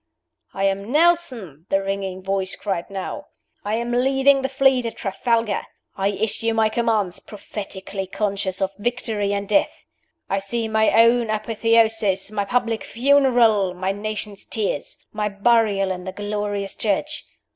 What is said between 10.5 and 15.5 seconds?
my own apotheosis, my public funeral, my nation's tears, my